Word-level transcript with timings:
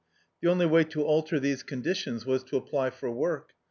The 0.41 0.49
only 0.49 0.65
way 0.65 0.83
to 0.85 1.03
alter 1.03 1.39
these 1.39 1.61
condi 1.61 1.95
tions 1.95 2.25
was 2.25 2.43
to 2.45 2.57
apply 2.57 2.89
for 2.89 3.11
work. 3.11 3.51